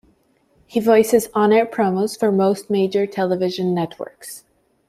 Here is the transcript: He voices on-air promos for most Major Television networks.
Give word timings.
He 0.65 0.79
voices 0.79 1.27
on-air 1.35 1.67
promos 1.67 2.17
for 2.17 2.31
most 2.31 2.71
Major 2.71 3.05
Television 3.05 3.75
networks. 3.75 4.43